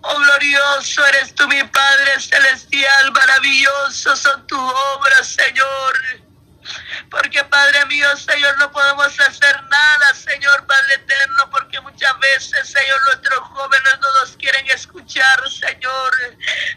Oh 0.01 0.19
glorioso 0.19 1.05
eres 1.07 1.33
tú, 1.35 1.47
mi 1.47 1.61
Padre 1.63 2.19
celestial, 2.19 3.11
maravilloso 3.11 4.15
son 4.15 4.45
tus 4.47 4.59
obras, 4.59 5.27
Señor. 5.27 5.97
Porque 7.09 7.43
Padre 7.45 7.85
mío, 7.85 8.15
Señor, 8.17 8.57
no 8.59 8.71
podemos 8.71 9.07
hacer 9.19 9.63
nada, 9.63 10.13
Señor 10.13 10.65
Padre 10.67 10.95
eterno, 10.95 11.49
porque 11.49 11.79
muchas 11.81 12.17
veces, 12.19 12.69
Señor, 12.69 12.99
nuestros 13.05 13.39
jóvenes 13.39 13.93
no 14.01 14.07
nos 14.21 14.35
quieren 14.37 14.69
escuchar, 14.69 15.49
Señor. 15.49 16.11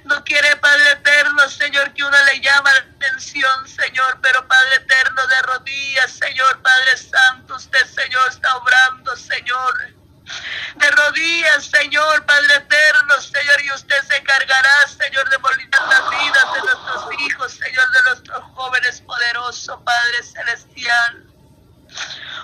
No 0.05 0.23
quiere, 0.25 0.57
Padre 0.57 0.93
eterno, 0.93 1.49
Señor, 1.49 1.93
que 1.93 2.05
uno 2.05 2.17
le 2.25 2.41
llame 2.41 2.71
la 2.73 2.79
atención, 2.79 3.69
Señor, 3.69 4.19
pero 4.23 4.47
Padre 4.47 4.77
eterno, 4.77 5.27
de 5.27 5.43
rodillas, 5.43 6.13
Señor, 6.13 6.63
Padre 6.63 6.97
Santo, 6.97 7.57
usted, 7.57 7.85
Señor, 7.87 8.29
está 8.29 8.57
obrando, 8.57 9.17
Señor 9.17 10.00
de 10.77 10.91
rodillas, 10.91 11.65
Señor, 11.65 12.25
Padre 12.27 12.57
eterno, 12.57 13.21
Señor, 13.21 13.61
y 13.65 13.73
usted 13.73 14.03
se 14.07 14.17
encargará, 14.17 14.71
Señor, 14.89 15.29
de 15.29 15.39
moldear 15.39 15.89
las 15.89 16.11
vidas 16.11 16.55
de 16.55 16.61
nuestros 16.61 17.21
hijos, 17.21 17.53
Señor, 17.53 17.91
de 17.91 18.03
nuestros 18.11 18.45
jóvenes 18.55 19.01
poderoso, 19.01 19.83
Padre 19.85 20.23
celestial. 20.23 21.27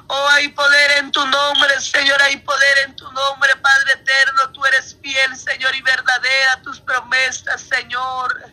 Oh, 0.09 0.29
hay 0.31 0.49
poder 0.49 0.99
en 0.99 1.11
tu 1.13 1.25
nombre, 1.27 1.81
Señor, 1.81 2.21
hay 2.23 2.37
poder 2.39 2.79
en 2.87 2.97
tu 2.97 3.11
nombre, 3.13 3.55
Padre 3.57 3.93
eterno. 3.95 4.51
Tú 4.53 4.65
eres 4.67 4.97
fiel, 5.03 5.37
Señor, 5.37 5.75
y 5.75 5.83
verdadera 5.83 6.63
tus 6.63 6.81
promesas, 6.81 7.61
Señor. 7.63 8.53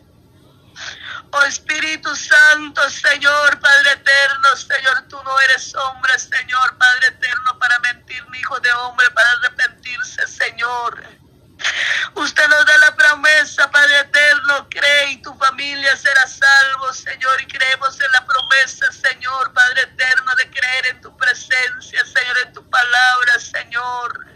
Oh 1.36 1.42
Espíritu 1.42 2.14
Santo, 2.14 2.88
Señor, 2.88 3.58
Padre 3.58 3.90
eterno, 3.90 4.48
Señor, 4.56 5.02
tú 5.08 5.20
no 5.24 5.40
eres 5.40 5.74
hombre, 5.74 6.16
Señor, 6.16 6.78
Padre 6.78 7.08
eterno, 7.08 7.58
para 7.58 7.76
mentir, 7.80 8.24
ni 8.30 8.38
hijo 8.38 8.60
de 8.60 8.70
hombre, 8.74 9.10
para 9.10 9.28
arrepentirse, 9.30 10.28
Señor. 10.28 11.02
Usted 12.14 12.48
nos 12.48 12.64
da 12.66 12.78
la 12.78 12.94
promesa, 12.94 13.68
Padre 13.68 13.98
eterno, 13.98 14.68
cree 14.70 15.10
y 15.10 15.22
tu 15.22 15.34
familia 15.34 15.96
será 15.96 16.24
salvo, 16.28 16.92
Señor, 16.92 17.40
y 17.40 17.46
creemos 17.48 18.00
en 18.00 18.12
la 18.12 18.24
promesa, 18.24 18.86
Señor, 18.92 19.52
Padre 19.52 19.82
eterno, 19.82 20.32
de 20.36 20.50
creer 20.50 20.86
en 20.86 21.00
tu 21.00 21.16
presencia, 21.16 22.04
Señor, 22.04 22.38
en 22.44 22.52
tu 22.52 22.70
palabra, 22.70 23.40
Señor. 23.40 24.33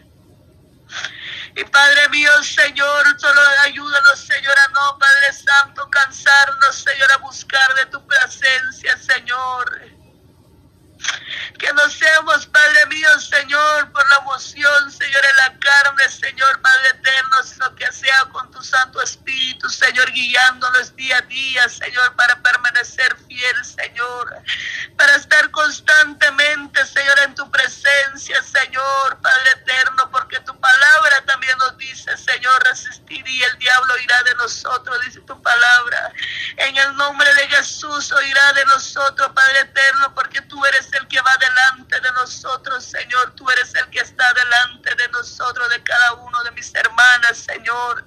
Y 1.57 1.65
Padre 1.65 2.09
mío, 2.11 2.31
Señor, 2.43 3.21
solo 3.21 3.41
ayúdanos, 3.65 4.19
Señor, 4.19 4.55
a 4.59 4.69
no, 4.69 4.99
Padre 4.99 5.33
Santo, 5.33 5.89
cansarnos, 5.91 6.77
Señor, 6.77 7.11
a 7.13 7.19
buscar 7.19 7.75
de 7.75 7.87
tu 7.87 8.07
presencia, 8.07 8.97
Señor. 8.99 9.98
Que 11.59 11.73
no 11.73 11.91
seamos, 11.91 12.47
Padre 12.47 12.87
mío, 12.87 13.09
Señor, 13.19 13.91
por 13.91 14.09
la 14.11 14.17
emoción, 14.19 14.93
Señor, 14.93 15.23
en 15.25 15.37
la 15.37 15.59
carne, 15.59 16.09
Señor, 16.09 16.63
Padre 16.63 16.89
eterno, 16.91 17.43
sino 17.43 17.75
que 17.75 17.91
sea 17.93 18.21
con 18.31 18.49
tu 18.53 18.63
Santo 18.63 19.03
Espíritu, 19.03 19.69
Señor, 19.69 20.11
guiándonos 20.13 20.95
día 20.95 21.19
a 21.19 21.23
día, 21.23 21.69
Señor, 21.69 22.15
para 22.15 22.41
permanecer 22.43 23.17
fiel, 23.27 23.65
Señor, 23.65 24.41
para 24.97 25.17
estar 25.17 25.51
constantemente, 25.51 26.87
Señor, 26.87 27.19
en 27.25 27.35
tu 27.35 27.51
presencia, 27.51 28.41
Señor, 28.43 29.19
Padre 29.21 29.51
eterno, 29.57 30.09
porque 30.13 30.39
tu 30.41 30.59
palabra 30.61 31.25
también 31.27 31.59
nos 31.59 31.77
dice, 31.77 32.17
Señor, 32.17 32.63
resistir 32.71 33.27
y 33.27 33.43
el 33.43 33.59
diablo 33.59 33.99
irá 33.99 34.23
de 34.23 34.35
nosotros, 34.37 35.01
dice 35.05 35.21
tu 35.23 35.43
palabra. 35.43 36.13
En 36.57 36.77
el 36.77 36.97
nombre 36.97 37.33
de 37.35 37.49
Jesús 37.49 38.13
oirá 38.13 38.53
de 38.53 38.65
nosotros, 38.67 39.29
Padre 39.35 39.61
eterno, 39.61 40.15
porque 40.15 40.41
tú 40.43 40.65
eres 40.67 40.93
el 40.93 41.07
que 41.09 41.21
va 41.21 41.33
delante 41.49 42.01
de 42.01 42.13
nosotros, 42.13 42.85
Señor. 42.85 43.33
Tú 43.35 43.49
eres 43.51 43.75
el 43.75 43.89
que 43.91 44.01
está 44.01 44.25
delante 44.33 44.95
de 44.95 45.09
nosotros, 45.09 45.69
de 45.71 45.83
cada 45.83 46.15
uno 46.15 46.43
de 46.45 46.51
mis 46.53 46.75
hermanas, 46.75 47.39
Señor, 47.39 48.05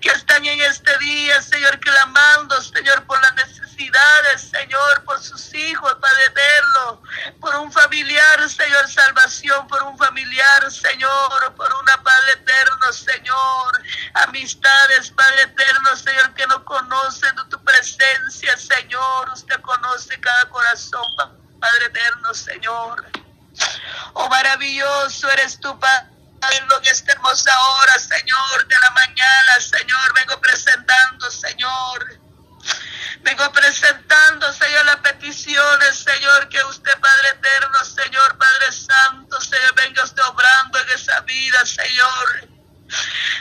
que 0.00 0.10
están 0.10 0.44
en 0.44 0.60
este 0.60 0.96
día, 0.98 1.40
Señor, 1.42 1.78
clamando, 1.80 2.60
Señor, 2.62 3.04
por 3.06 3.20
las 3.20 3.34
necesidades, 3.34 4.50
Señor, 4.50 5.04
por 5.04 5.20
sus 5.20 5.54
hijos, 5.54 5.94
Padre 6.00 6.24
eterno, 6.26 7.02
por 7.40 7.54
un 7.56 7.72
familiar, 7.72 8.48
Señor, 8.48 8.88
salvación, 8.88 9.66
por 9.68 9.82
un 9.82 9.96
familiar, 9.98 10.70
Señor, 10.70 11.54
por 11.54 11.72
una 11.72 12.02
Padre 12.02 12.32
eterno, 12.32 12.92
Señor, 12.92 13.82
amistades, 14.14 15.10
Padre 15.10 15.42
eterno, 15.42 15.96
Señor, 15.96 16.34
que 16.34 16.46
no 16.46 16.64
conocen 16.64 17.34
de 17.36 17.44
tu 17.50 17.62
presencia, 17.62 18.56
Señor. 18.56 19.30
Usted 19.30 19.60
conoce 19.60 20.18
cada 20.20 20.48
corazón, 20.48 21.47
eterno, 21.86 22.34
Señor. 22.34 23.06
Oh, 24.14 24.28
maravilloso 24.28 25.30
eres 25.30 25.58
tu 25.60 25.78
Padre 25.78 26.18
en 26.50 26.84
esta 26.84 27.12
hermosa 27.12 27.50
hora, 27.60 27.98
Señor, 27.98 28.68
de 28.68 28.74
la 28.80 28.90
mañana, 28.90 29.60
Señor, 29.60 30.14
vengo 30.14 30.40
presentando, 30.40 31.30
Señor. 31.30 32.20
Vengo 33.20 33.52
presentando, 33.52 34.52
Señor, 34.52 34.84
las 34.86 34.96
peticiones, 34.96 35.98
Señor, 35.98 36.48
que 36.48 36.62
usted, 36.64 36.92
Padre 37.00 37.28
eterno, 37.30 37.84
Señor, 37.84 38.38
Padre 38.38 38.72
Santo, 38.72 39.40
Señor, 39.40 39.74
venga 39.74 40.04
usted 40.04 40.22
obrando 40.22 40.78
en 40.78 40.90
esa 40.90 41.20
vida, 41.20 41.66
Señor. 41.66 42.48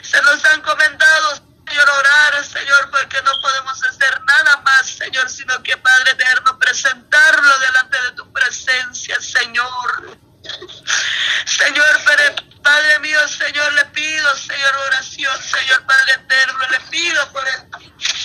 Se 0.02 0.22
nos 0.24 0.44
han 0.46 0.62
comentado, 0.62 1.47
Señor, 1.78 2.46
Señor, 2.46 2.90
porque 2.90 3.22
no 3.22 3.32
podemos 3.40 3.84
hacer 3.84 4.22
nada 4.26 4.58
más, 4.64 4.88
Señor, 4.88 5.30
sino 5.30 5.62
que, 5.62 5.78
Padre 5.78 6.12
eterno, 6.12 6.58
presentarlo 6.58 7.60
delante 7.60 8.02
de 8.02 8.12
tu 8.14 8.34
presencia, 8.34 9.16
Señor. 9.22 10.18
Señor, 11.46 12.04
Padre 12.64 13.00
mío, 13.00 13.28
Señor, 13.28 13.74
le 13.74 13.86
pido, 13.86 14.36
Señor, 14.38 14.76
oración, 14.88 15.40
Señor, 15.44 15.86
Padre 15.86 16.14
eterno, 16.14 16.68
le 16.72 16.80
pido 16.90 17.32
por 17.32 17.48
el, 17.48 17.70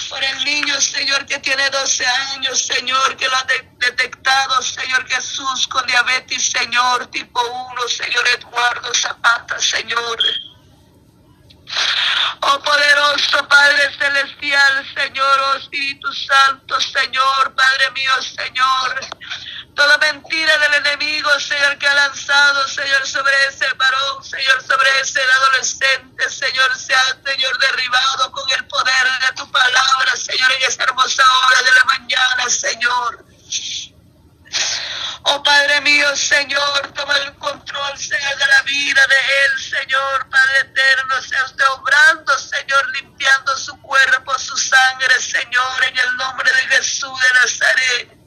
por 0.09 0.25
el 0.25 0.44
niño, 0.44 0.80
Señor, 0.80 1.26
que 1.26 1.38
tiene 1.40 1.68
12 1.68 2.06
años, 2.06 2.59
Señor, 2.59 3.16
que 3.18 3.28
lo 3.28 3.37
ha 3.37 3.47
detectado, 3.78 4.62
Señor 4.62 5.06
Jesús, 5.09 5.68
con 5.68 5.87
diabetes, 5.87 6.50
Señor, 6.50 7.06
tipo 7.09 7.40
1, 7.40 7.88
Señor 7.88 8.26
Eduardo 8.28 8.94
Zapata, 8.94 9.61
Señor. 9.61 10.51
Oh 12.41 12.59
poderoso 12.61 13.49
Padre 13.49 13.95
Celestial, 13.97 14.87
Señor, 14.95 15.41
oh 15.41 15.57
Espíritu 15.57 16.12
Santo, 16.12 16.81
Señor, 16.81 17.55
Padre 17.55 17.91
mío, 17.93 18.12
Señor. 18.23 19.00
Toda 19.75 19.97
mentira 19.99 20.59
del 20.59 20.75
enemigo, 20.87 21.31
Señor, 21.41 21.79
que 21.79 21.87
ha 21.88 21.95
lanzado, 21.95 22.69
Señor, 22.69 23.07
sobre 23.07 23.33
ese 23.49 23.67
varón, 23.75 24.23
Señor, 24.23 24.62
sobre 24.67 25.00
ese 25.00 25.21
adolescente, 25.23 26.29
Señor, 26.29 26.76
sea, 26.76 27.00
Señor, 27.25 27.59
derribado 27.59 28.31
con 28.33 28.45
el 28.50 28.67
poder 28.67 29.19
de 29.21 29.35
tu 29.35 29.50
palabra, 29.50 30.17
Señor, 30.17 30.52
en 30.52 30.62
esta 30.64 30.85
hermosa 30.85 31.23
hora 31.23 31.62
de 31.62 31.71
la 31.71 31.85
mañana, 31.85 32.50
Señor. 32.50 33.25
Oh 35.25 35.43
Padre 35.43 35.81
mío, 35.83 36.17
Señor, 36.17 36.93
toma 36.95 37.17
el 37.17 37.33
control, 37.35 37.99
Señor, 37.99 38.37
de 38.37 38.47
la 38.47 38.62
vida 38.62 39.07
de 39.07 39.17
él, 39.45 39.61
Señor, 39.61 40.29
Padre 40.29 40.61
eterno, 40.62 41.23
sea 41.23 41.45
usted 41.45 41.64
obrando, 41.71 42.38
Señor, 42.38 42.91
limpiando 42.91 43.57
su 43.57 43.81
cuerpo, 43.83 44.37
su 44.38 44.57
sangre, 44.57 45.21
Señor, 45.21 45.85
en 45.85 45.99
el 45.99 46.17
nombre 46.17 46.50
de 46.52 46.76
Jesús 46.76 47.19
de 47.21 47.41
Nazaret. 47.41 48.23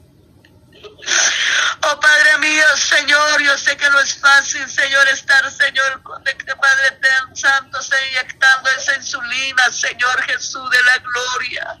Oh 1.82 2.00
Padre 2.00 2.38
mío, 2.38 2.64
Señor, 2.76 3.42
yo 3.42 3.56
sé 3.58 3.76
que 3.76 3.90
no 3.90 4.00
es 4.00 4.14
fácil, 4.18 4.68
Señor, 4.68 5.06
estar, 5.08 5.50
Señor, 5.50 6.02
con 6.02 6.22
Padre 6.24 6.88
eterno, 6.88 7.36
Santo, 7.36 7.78
inyectando 8.10 8.70
esa 8.70 8.94
insulina, 8.94 9.70
Señor 9.70 10.22
Jesús 10.24 10.70
de 10.70 10.82
la 10.82 10.98
gloria. 10.98 11.78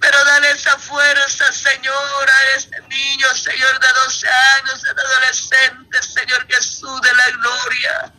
Pero 0.00 0.24
dale 0.24 0.50
esa 0.50 0.76
fuerza, 0.78 1.52
Señor, 1.52 2.30
a 2.30 2.56
este 2.56 2.77
Señor, 3.34 3.78
de 3.80 3.88
12 4.04 4.28
años, 4.28 4.82
de 4.82 4.90
adolescente, 4.90 6.02
Señor 6.02 6.46
Jesús 6.48 7.00
de 7.02 7.12
la 7.14 7.30
gloria. 7.30 8.12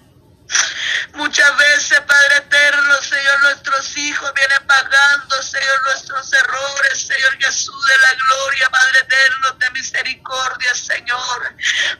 Muchas 1.14 1.58
veces, 1.58 2.00
Padre 2.02 2.38
eterno, 2.38 3.02
Señor, 3.02 3.42
nuestros 3.44 3.98
hijos 3.98 4.34
vienen 4.34 4.68
pagando, 4.68 5.42
Señor, 5.42 5.84
nuestros 5.84 6.34
errores, 6.34 7.08
Señor 7.08 7.38
Jesús 7.40 7.86
de 7.86 7.98
la 7.98 8.14
gloria, 8.14 8.70
Padre 8.70 9.00
eterno, 9.00 9.52
de 9.60 9.70
misericordia, 9.72 10.74
Señor. 10.74 11.56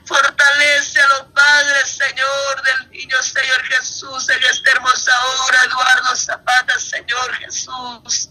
Fortalece 0.06 1.02
a 1.02 1.08
los 1.10 1.22
padres, 1.34 1.90
Señor, 1.90 2.64
del 2.64 2.90
niño, 2.92 3.22
Señor 3.22 3.64
Jesús, 3.66 4.30
en 4.30 4.44
esta 4.44 4.72
hermosa 4.72 5.12
hora, 5.26 5.64
Eduardo 5.66 6.16
Zapata, 6.16 6.80
Señor 6.80 7.36
Jesús. 7.36 8.30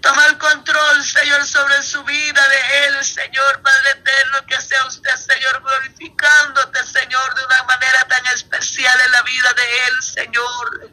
Toma 0.00 0.26
el 0.26 0.38
control, 0.38 1.04
Señor, 1.04 1.46
sobre 1.46 1.82
su 1.82 2.02
vida 2.04 2.48
de 2.48 2.86
él, 2.86 3.04
Señor 3.04 3.62
Padre 3.62 3.90
eterno, 3.90 4.46
que 4.46 4.60
sea 4.60 4.84
usted, 4.86 5.14
Señor, 5.16 5.62
glorificándote, 5.62 6.84
Señor, 6.84 7.34
de 7.34 7.44
una 7.44 7.62
manera 7.64 8.06
tan 8.08 8.26
especial 8.26 8.98
en 9.04 9.12
la 9.12 9.22
vida 9.22 9.52
de 9.54 9.86
él, 9.86 10.02
Señor. 10.02 10.90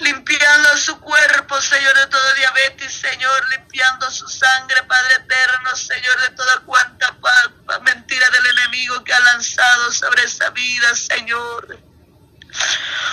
Limpiando 0.00 0.76
su 0.76 1.00
cuerpo, 1.00 1.60
Señor, 1.60 1.96
de 1.96 2.06
todo 2.08 2.34
diabetes, 2.34 2.92
Señor, 2.92 3.48
limpiando 3.48 4.10
su 4.10 4.28
sangre, 4.28 4.82
Padre 4.84 5.14
eterno, 5.14 5.74
Señor, 5.74 6.20
de 6.20 6.30
toda 6.30 6.60
cuanta 6.60 7.16
mentira 7.82 8.28
del 8.30 8.46
enemigo 8.46 9.02
que 9.04 9.14
ha 9.14 9.20
lanzado 9.20 9.90
sobre 9.92 10.24
esa 10.24 10.50
vida, 10.50 10.94
Señor. 10.94 11.78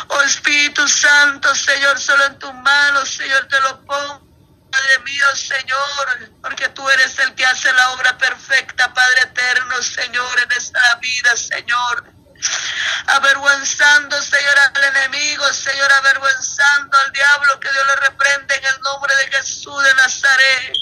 Oh 0.07 0.21
Espíritu 0.21 0.87
Santo, 0.87 1.53
Señor, 1.55 1.99
solo 1.99 2.25
en 2.25 2.39
tus 2.39 2.53
manos, 2.53 3.09
Señor, 3.09 3.47
te 3.47 3.59
lo 3.61 3.85
pongo. 3.85 4.24
Padre 4.75 4.99
mío, 5.05 5.25
Señor, 5.35 6.31
porque 6.41 6.67
tú 6.69 6.89
eres 6.89 7.17
el 7.19 7.33
que 7.35 7.45
hace 7.45 7.71
la 7.71 7.91
obra 7.91 8.17
perfecta, 8.17 8.93
Padre 8.93 9.21
eterno, 9.21 9.81
Señor, 9.81 10.39
en 10.41 10.51
esta 10.51 10.95
vida, 10.95 11.37
Señor. 11.37 12.13
Avergüenzando, 13.07 14.21
Señor, 14.21 14.53
al 14.75 14.83
enemigo, 14.83 15.45
Señor, 15.53 15.89
avergüenzando 15.93 16.97
al 17.05 17.11
diablo, 17.13 17.59
que 17.61 17.71
Dios 17.71 17.85
le 17.87 17.95
reprende 18.07 18.55
en 18.55 18.65
el 18.65 18.81
nombre 18.81 19.13
de 19.15 19.37
Jesús 19.37 19.81
de 19.81 19.95
Nazaret. 19.95 20.73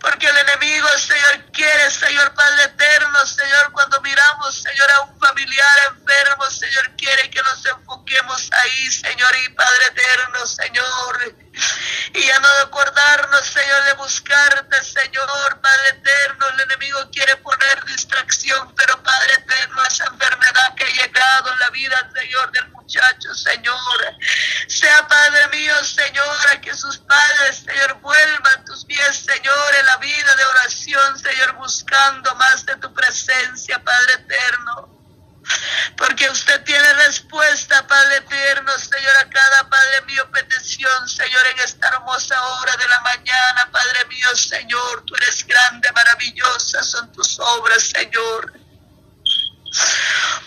Porque 0.00 0.26
el 0.26 0.38
enemigo, 0.38 0.88
Señor, 0.96 1.44
quiere, 1.52 1.90
Señor 1.90 2.32
Padre 2.34 2.64
eterno, 2.64 3.26
Señor, 3.26 3.70
cuando 3.72 4.00
miramos, 4.00 4.62
Señor, 4.62 4.90
a 4.92 5.00
un 5.02 5.20
familiar 5.20 5.76
enfermo, 5.88 6.50
Señor, 6.50 6.96
quiere 6.96 7.28
que 7.28 7.42
nos 7.42 7.66
enfoquemos 7.66 8.50
ahí, 8.50 8.90
Señor, 8.90 9.36
y 9.44 9.48
Padre 9.50 9.84
eterno, 9.86 10.46
Señor. 10.46 11.34
Y 12.14 12.26
ya 12.26 12.38
no 12.38 12.48
acordarnos, 12.62 13.46
Señor, 13.46 13.84
de 13.84 13.92
buscarte, 13.94 14.82
Señor, 14.82 15.60
Padre 15.60 15.88
eterno. 15.90 16.46
El 16.48 16.60
enemigo 16.60 16.98
quiere 17.12 17.36
poner 17.36 17.84
distracción, 17.84 18.74
pero 18.74 19.02
Padre 19.02 19.34
eterno, 19.34 19.84
esa 19.84 20.06
enfermedad 20.06 20.74
que 20.76 20.84
ha 20.84 20.88
llegado 20.88 21.52
en 21.52 21.58
la 21.60 21.70
vida, 21.70 22.10
Señor, 22.14 22.50
del 22.52 22.68
muchacho, 22.68 23.34
Señor. 23.34 24.16
Sea 24.66 25.06
Padre 25.06 25.48
mío, 25.48 25.84
Señor, 25.84 26.36
a 26.52 26.60
que 26.60 26.74
sus 26.74 26.98
padres, 26.98 27.62
Señor, 27.66 27.94
vuelvan 28.00 28.64
pies, 28.84 29.24
Señor, 29.24 29.74
en 29.78 29.86
la 29.86 29.96
vida 29.98 30.34
de 30.36 30.44
oración, 30.44 31.18
Señor, 31.18 31.52
buscando 31.56 32.34
más 32.36 32.64
de 32.66 32.76
tu 32.76 32.92
presencia, 32.92 33.82
Padre 33.82 34.12
eterno. 34.14 34.88
Porque 35.96 36.28
usted 36.30 36.62
tiene 36.64 36.92
respuesta, 36.94 37.86
Padre 37.86 38.16
eterno, 38.16 38.72
Señor, 38.78 39.12
a 39.20 39.28
cada 39.28 39.68
Padre 39.68 40.02
mío 40.06 40.30
petición, 40.30 41.08
Señor, 41.08 41.46
en 41.52 41.60
esta 41.60 41.88
hermosa 41.88 42.40
hora 42.42 42.76
de 42.76 42.88
la 42.88 43.00
mañana, 43.00 43.68
Padre 43.72 44.04
mío, 44.06 44.36
Señor, 44.36 45.04
tú 45.06 45.14
eres 45.16 45.46
grande, 45.46 45.90
maravillosa, 45.92 46.82
son 46.82 47.10
tus 47.12 47.38
obras, 47.38 47.82
Señor. 47.82 48.59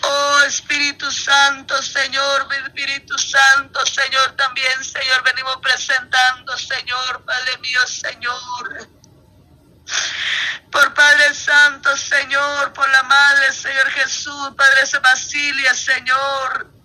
Oh 0.02 0.40
Espíritu 0.46 1.10
Santo, 1.10 1.80
Señor, 1.82 2.48
Espíritu 2.66 3.16
Santo, 3.18 3.84
Señor, 3.86 4.32
también, 4.36 4.84
Señor, 4.84 5.22
venimos 5.24 5.56
presentando, 5.62 6.56
Señor, 6.58 7.24
Padre 7.24 7.58
mío, 7.58 7.86
Señor 7.86 8.94
por 10.74 10.92
Padre 10.92 11.32
Santo, 11.34 11.96
Señor, 11.96 12.72
por 12.72 12.88
la 12.90 13.04
Madre, 13.04 13.52
Señor 13.52 13.88
Jesús, 13.90 14.50
Padre 14.56 14.80
Basilia, 15.00 15.72
Señor. 15.72 16.83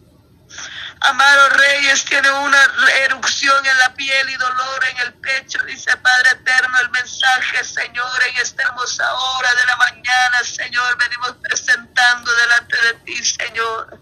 Amaro 1.02 1.50
Reyes 1.50 2.04
tiene 2.06 2.30
una 2.30 2.58
erupción 3.06 3.66
en 3.66 3.78
la 3.78 3.94
piel 3.94 4.30
y 4.30 4.36
dolor 4.36 4.86
en 4.92 4.98
el 5.08 5.14
pecho, 5.16 5.64
dice 5.64 5.96
Padre 5.98 6.30
Eterno, 6.32 6.80
el 6.82 6.90
mensaje, 6.90 7.64
Señor, 7.64 8.24
en 8.30 8.38
esta 8.38 8.64
hermosa 8.64 9.14
hora 9.14 9.50
de 9.56 9.66
la 9.66 9.76
mañana, 9.78 10.44
Señor, 10.44 10.98
venimos 10.98 11.36
presentando 11.42 12.32
delante 12.32 12.82
de 12.82 12.94
ti, 13.06 13.24
Señor. 13.24 14.00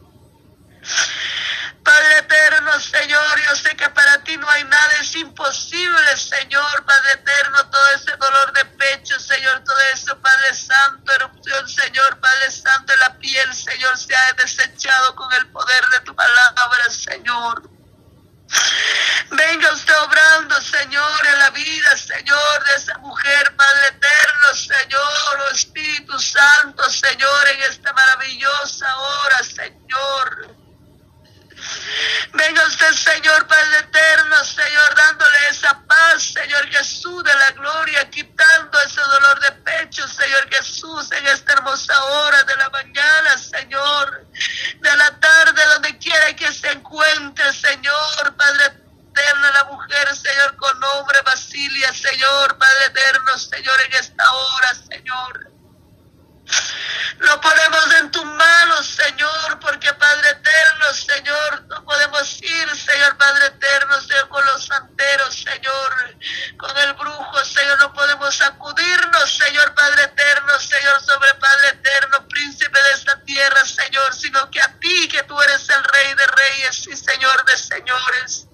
Padre 1.87 2.17
eterno, 2.17 2.79
Señor, 2.81 3.41
yo 3.47 3.55
sé 3.55 3.73
que 3.77 3.89
para 3.91 4.21
ti 4.21 4.35
no 4.35 4.49
hay 4.49 4.65
nada, 4.65 4.91
es 4.99 5.15
imposible, 5.15 6.17
Señor, 6.17 6.83
Padre 6.83 7.11
eterno, 7.13 7.69
todo 7.69 7.87
ese 7.95 8.11
dolor 8.17 8.51
de 8.51 8.65
pecho, 8.65 9.17
Señor, 9.17 9.63
todo 9.63 9.77
eso, 9.93 10.19
Padre 10.19 10.53
Santo, 10.53 11.13
erupción, 11.13 11.69
Señor, 11.69 12.19
Padre 12.19 12.51
Santo, 12.51 12.91
en 12.91 12.99
la 12.99 13.17
piel, 13.17 13.55
Señor, 13.55 13.97
se 13.97 14.13
ha 14.13 14.33
desechado 14.33 15.15
con 15.15 15.31
el 15.31 15.47
poder 15.47 15.87
de 15.87 15.99
tu 16.01 16.13
palabra, 16.13 16.89
Señor. 16.89 17.69
Venga 19.31 19.71
usted 19.71 19.97
obrando, 20.01 20.59
Señor, 20.59 21.25
en 21.25 21.39
la 21.39 21.49
vida, 21.51 21.95
Señor, 21.95 22.65
de 22.65 22.75
esa 22.75 22.97
mujer, 22.97 23.55
Padre 23.55 23.87
eterno, 23.87 24.55
Señor, 24.55 25.39
oh 25.39 25.51
Espíritu 25.53 26.19
Santo, 26.19 26.83
Señor, 26.89 27.47
en 27.47 27.61
esta 27.61 27.93
maravillosa 27.93 28.97
hora, 28.97 29.43
Señor. 29.43 29.76
George 36.57 36.96
notice 77.87 78.46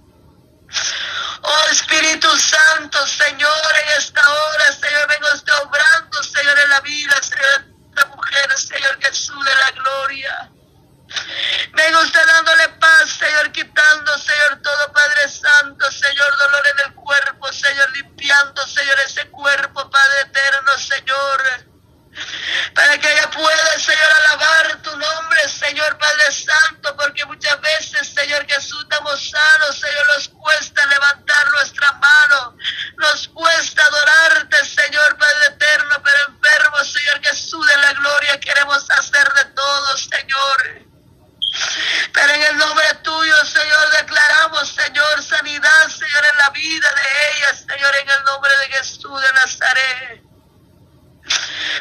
vida 46.64 46.88
de 46.94 47.30
ella, 47.30 47.54
Señor, 47.56 47.96
en 47.96 48.10
el 48.10 48.24
nombre 48.24 48.52
de 48.62 48.78
Jesús 48.78 49.22
de 49.22 49.34
Nazaret. 49.34 50.24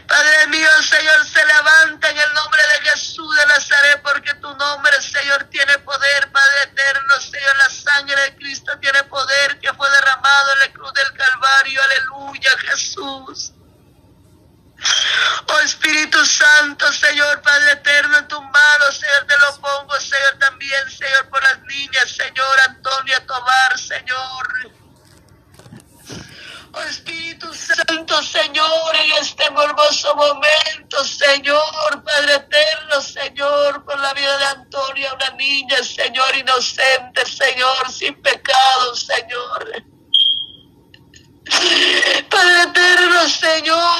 Padre 0.09 0.47
mío, 0.49 0.68
Señor, 0.83 1.25
se 1.27 1.45
levanta 1.45 2.11
en 2.11 2.18
el 2.18 2.33
nombre 2.35 2.62
de 2.75 2.90
Jesús 2.90 3.37
de 3.37 3.47
Nazaret, 3.47 4.03
porque 4.03 4.35
tu 4.35 4.53
nombre, 4.57 5.01
Señor, 5.01 5.45
tiene 5.45 5.79
poder, 5.79 6.33
Padre 6.33 6.62
eterno, 6.64 7.21
Señor, 7.21 7.57
la 7.59 7.71
sangre 7.71 8.21
de 8.23 8.37
Cristo 8.37 8.77
tiene 8.81 9.05
poder 9.05 9.59
que 9.61 9.73
fue 9.75 9.88
derramado 9.90 10.53
en 10.53 10.59
la 10.59 10.73
cruz 10.73 10.92
del 10.95 11.12
Calvario, 11.12 11.81
aleluya, 11.83 12.51
Jesús. 12.59 13.53
Oh 15.47 15.61
Espíritu 15.61 16.25
Santo, 16.27 16.92
Señor, 16.92 17.40
Padre 17.42 17.73
eterno, 17.73 18.18
en 18.18 18.27
tus 18.27 18.40
manos, 18.40 18.99
Señor, 18.99 19.27
te 19.29 19.38
lo 19.38 19.61
pongo, 19.61 20.01
Señor, 20.01 20.38
también, 20.40 20.90
Señor, 20.90 21.29
por 21.29 21.42
las 21.42 21.61
niñas, 21.61 22.11
Señor, 22.11 22.61
Antonia 22.66 23.25
Tobar, 23.27 23.79
Señor, 23.79 24.62
Espíritu 26.88 27.53
Santo, 27.55 28.23
Señor, 28.23 28.97
en 28.97 29.12
este 29.21 29.45
hermoso 29.45 30.14
momento, 30.14 31.05
Señor, 31.05 32.05
Padre 32.05 32.35
eterno, 32.35 33.01
Señor, 33.01 33.85
por 33.85 33.99
la 33.99 34.12
vida 34.14 34.38
de 34.38 34.45
Antonia, 34.45 35.14
una 35.14 35.31
niña, 35.37 35.83
Señor, 35.83 36.37
inocente, 36.37 37.25
Señor, 37.27 37.90
sin 37.90 38.14
pecado, 38.23 38.95
Señor. 38.95 39.85
Padre 42.31 42.62
eterno, 42.62 43.29
Señor, 43.29 43.91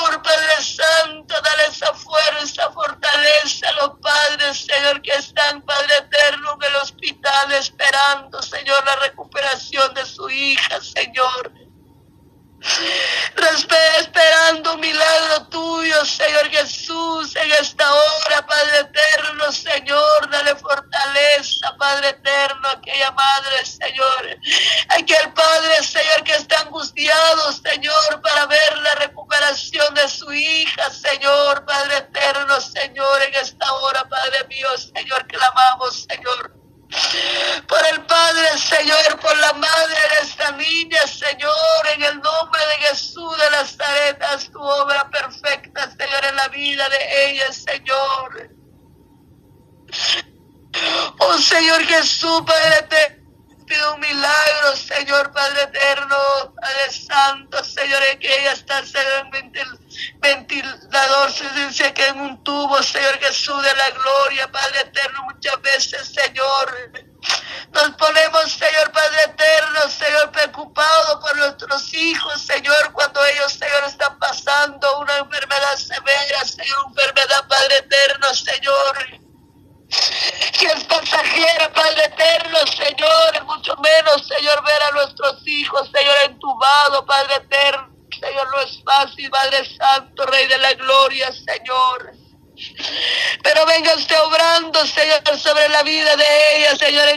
Jesús 63.33 63.62
de 63.62 63.75
la 63.75 63.90
gloria, 63.92 64.53
Padre 64.53 64.85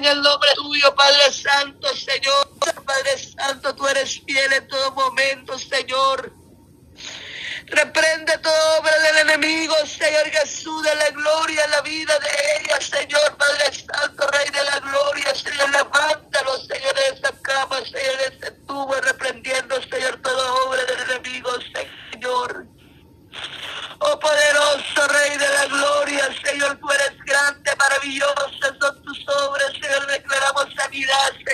en 0.05 0.17
el 0.17 0.21
nombre 0.21 0.49
tuyo, 0.55 0.93
Padre 0.93 1.31
Santo, 1.31 1.87
Señor. 1.95 2.44